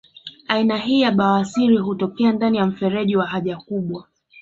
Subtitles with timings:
[0.47, 4.05] Aina hii ya bawasiri hutokea ndani ya mfereji wa haja kubwa